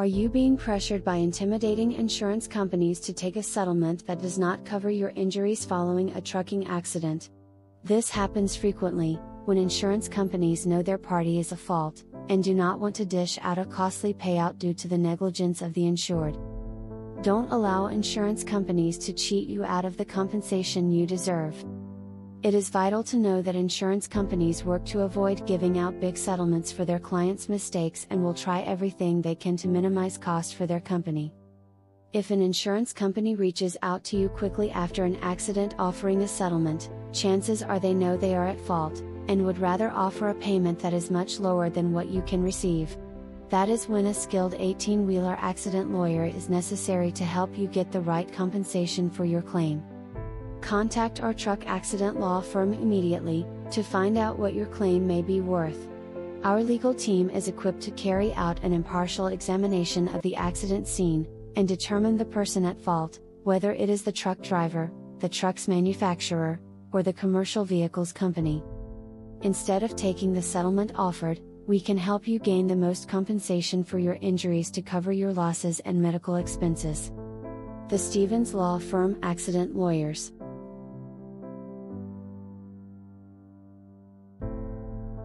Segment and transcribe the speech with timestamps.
[0.00, 4.64] Are you being pressured by intimidating insurance companies to take a settlement that does not
[4.64, 7.28] cover your injuries following a trucking accident?
[7.84, 12.80] This happens frequently, when insurance companies know their party is at fault, and do not
[12.80, 16.38] want to dish out a costly payout due to the negligence of the insured.
[17.20, 21.62] Don't allow insurance companies to cheat you out of the compensation you deserve.
[22.42, 26.72] It is vital to know that insurance companies work to avoid giving out big settlements
[26.72, 30.80] for their clients' mistakes and will try everything they can to minimize cost for their
[30.80, 31.34] company.
[32.14, 36.88] If an insurance company reaches out to you quickly after an accident offering a settlement,
[37.12, 40.94] chances are they know they are at fault, and would rather offer a payment that
[40.94, 42.96] is much lower than what you can receive.
[43.50, 47.92] That is when a skilled 18 wheeler accident lawyer is necessary to help you get
[47.92, 49.82] the right compensation for your claim.
[50.70, 55.40] Contact our truck accident law firm immediately to find out what your claim may be
[55.40, 55.88] worth.
[56.44, 61.26] Our legal team is equipped to carry out an impartial examination of the accident scene
[61.56, 66.60] and determine the person at fault, whether it is the truck driver, the truck's manufacturer,
[66.92, 68.62] or the commercial vehicles company.
[69.42, 73.98] Instead of taking the settlement offered, we can help you gain the most compensation for
[73.98, 77.10] your injuries to cover your losses and medical expenses.
[77.88, 80.30] The Stephens Law Firm Accident Lawyers